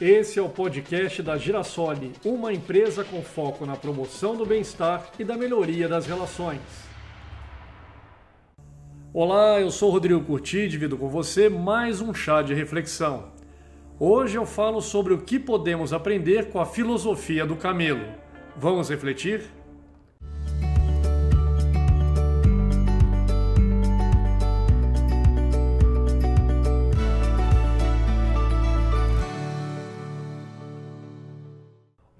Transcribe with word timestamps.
Esse 0.00 0.38
é 0.38 0.42
o 0.42 0.48
podcast 0.48 1.22
da 1.22 1.36
Girassoli, 1.36 2.12
uma 2.24 2.54
empresa 2.54 3.04
com 3.04 3.20
foco 3.20 3.66
na 3.66 3.76
promoção 3.76 4.34
do 4.34 4.46
bem-estar 4.46 5.10
e 5.18 5.24
da 5.24 5.36
melhoria 5.36 5.86
das 5.86 6.06
relações. 6.06 6.62
Olá, 9.12 9.60
eu 9.60 9.70
sou 9.70 9.90
Rodrigo 9.90 10.24
Curti 10.24 10.60
e 10.60 10.68
divido 10.68 10.96
com 10.96 11.06
você 11.10 11.50
mais 11.50 12.00
um 12.00 12.14
chá 12.14 12.40
de 12.40 12.54
reflexão. 12.54 13.30
Hoje 13.98 14.38
eu 14.38 14.46
falo 14.46 14.80
sobre 14.80 15.12
o 15.12 15.20
que 15.20 15.38
podemos 15.38 15.92
aprender 15.92 16.48
com 16.48 16.58
a 16.58 16.64
filosofia 16.64 17.44
do 17.44 17.54
camelo. 17.54 18.06
Vamos 18.56 18.88
refletir? 18.88 19.50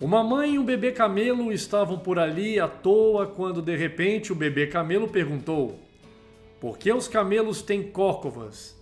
Uma 0.00 0.22
mãe 0.22 0.54
e 0.54 0.58
um 0.60 0.64
bebê 0.64 0.92
camelo 0.92 1.52
estavam 1.52 1.98
por 1.98 2.20
ali 2.20 2.60
à 2.60 2.68
toa 2.68 3.26
quando 3.26 3.60
de 3.60 3.74
repente 3.74 4.30
o 4.30 4.34
bebê 4.36 4.68
camelo 4.68 5.08
perguntou: 5.08 5.76
Por 6.60 6.78
que 6.78 6.92
os 6.92 7.08
camelos 7.08 7.62
têm 7.62 7.82
córcovas? 7.82 8.78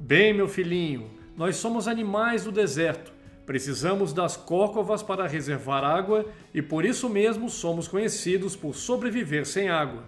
Bem, 0.00 0.34
meu 0.34 0.48
filhinho, 0.48 1.10
nós 1.36 1.56
somos 1.56 1.86
animais 1.86 2.42
do 2.42 2.50
deserto. 2.50 3.12
Precisamos 3.46 4.12
das 4.12 4.36
córcovas 4.36 5.00
para 5.00 5.28
reservar 5.28 5.84
água 5.84 6.26
e 6.52 6.60
por 6.60 6.84
isso 6.84 7.08
mesmo 7.08 7.48
somos 7.48 7.86
conhecidos 7.86 8.56
por 8.56 8.74
sobreviver 8.74 9.46
sem 9.46 9.68
água. 9.68 10.02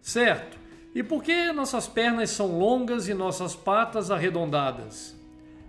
Certo. 0.00 0.56
E 0.94 1.02
por 1.02 1.24
que 1.24 1.52
nossas 1.52 1.88
pernas 1.88 2.30
são 2.30 2.58
longas 2.58 3.08
e 3.08 3.14
nossas 3.14 3.56
patas 3.56 4.10
arredondadas? 4.12 5.16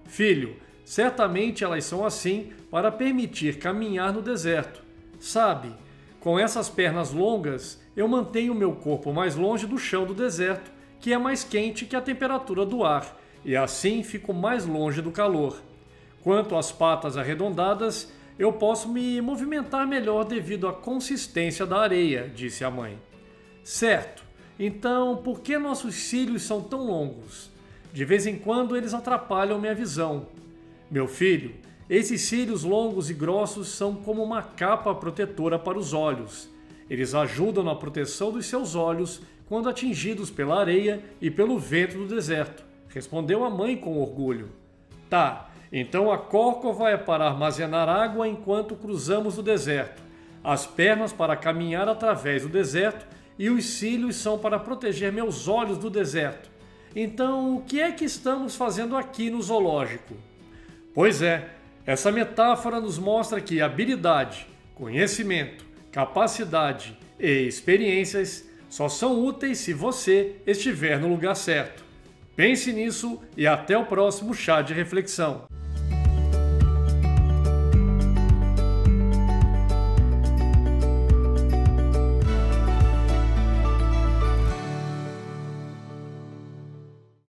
Filho, 0.05 0.55
Certamente 0.83 1.63
elas 1.63 1.85
são 1.85 2.05
assim 2.05 2.51
para 2.69 2.91
permitir 2.91 3.57
caminhar 3.57 4.11
no 4.11 4.21
deserto. 4.21 4.81
Sabe, 5.19 5.71
com 6.19 6.37
essas 6.37 6.69
pernas 6.69 7.11
longas, 7.11 7.81
eu 7.95 8.07
mantenho 8.07 8.53
meu 8.53 8.73
corpo 8.73 9.13
mais 9.13 9.35
longe 9.35 9.65
do 9.65 9.77
chão 9.77 10.05
do 10.05 10.13
deserto, 10.13 10.71
que 10.99 11.13
é 11.13 11.17
mais 11.17 11.43
quente 11.43 11.85
que 11.85 11.95
a 11.95 12.01
temperatura 12.01 12.65
do 12.65 12.83
ar, 12.83 13.19
e 13.43 13.55
assim 13.55 14.03
fico 14.03 14.33
mais 14.33 14.65
longe 14.65 15.01
do 15.01 15.11
calor. 15.11 15.61
Quanto 16.23 16.55
às 16.55 16.71
patas 16.71 17.17
arredondadas, 17.17 18.11
eu 18.39 18.53
posso 18.53 18.87
me 18.89 19.19
movimentar 19.21 19.85
melhor 19.85 20.23
devido 20.23 20.67
à 20.67 20.73
consistência 20.73 21.65
da 21.65 21.79
areia, 21.79 22.31
disse 22.33 22.63
a 22.63 22.71
mãe. 22.71 22.97
Certo. 23.63 24.23
Então, 24.57 25.17
por 25.17 25.41
que 25.41 25.57
nossos 25.57 25.95
cílios 25.95 26.43
são 26.43 26.61
tão 26.61 26.85
longos? 26.85 27.51
De 27.91 28.05
vez 28.05 28.25
em 28.25 28.37
quando 28.37 28.75
eles 28.75 28.93
atrapalham 28.93 29.59
minha 29.59 29.75
visão. 29.75 30.27
Meu 30.89 31.07
filho, 31.07 31.55
esses 31.89 32.21
cílios 32.21 32.63
longos 32.63 33.09
e 33.09 33.13
grossos 33.13 33.67
são 33.69 33.95
como 33.95 34.23
uma 34.23 34.41
capa 34.41 34.93
protetora 34.95 35.59
para 35.59 35.77
os 35.77 35.93
olhos. 35.93 36.49
Eles 36.89 37.13
ajudam 37.13 37.63
na 37.63 37.75
proteção 37.75 38.31
dos 38.31 38.45
seus 38.45 38.75
olhos 38.75 39.21
quando 39.47 39.69
atingidos 39.69 40.31
pela 40.31 40.59
areia 40.59 41.03
e 41.21 41.29
pelo 41.29 41.59
vento 41.59 41.97
do 41.97 42.07
deserto, 42.07 42.63
respondeu 42.89 43.43
a 43.43 43.49
mãe 43.49 43.75
com 43.75 43.99
orgulho. 43.99 44.49
Tá, 45.09 45.49
então 45.71 46.11
a 46.11 46.17
córcova 46.17 46.89
é 46.89 46.97
para 46.97 47.25
armazenar 47.25 47.89
água 47.89 48.27
enquanto 48.27 48.75
cruzamos 48.75 49.37
o 49.37 49.43
deserto, 49.43 50.01
as 50.43 50.65
pernas 50.65 51.13
para 51.13 51.35
caminhar 51.35 51.87
através 51.87 52.43
do 52.43 52.49
deserto 52.49 53.05
e 53.37 53.49
os 53.49 53.65
cílios 53.65 54.15
são 54.15 54.37
para 54.37 54.59
proteger 54.59 55.11
meus 55.11 55.47
olhos 55.47 55.77
do 55.77 55.89
deserto. 55.89 56.49
Então, 56.95 57.57
o 57.57 57.61
que 57.61 57.81
é 57.81 57.91
que 57.91 58.05
estamos 58.05 58.55
fazendo 58.55 58.95
aqui 58.95 59.29
no 59.29 59.41
zoológico? 59.41 60.15
Pois 60.93 61.21
é, 61.21 61.49
essa 61.85 62.11
metáfora 62.11 62.79
nos 62.79 62.99
mostra 62.99 63.41
que 63.41 63.61
habilidade, 63.61 64.47
conhecimento, 64.75 65.65
capacidade 65.91 66.97
e 67.19 67.47
experiências 67.47 68.47
só 68.69 68.87
são 68.87 69.23
úteis 69.23 69.59
se 69.59 69.73
você 69.73 70.35
estiver 70.45 70.99
no 70.99 71.07
lugar 71.07 71.35
certo. 71.35 71.83
Pense 72.35 72.71
nisso 72.73 73.21
e 73.37 73.45
até 73.45 73.77
o 73.77 73.85
próximo 73.85 74.33
chá 74.33 74.61
de 74.61 74.73
reflexão. 74.73 75.45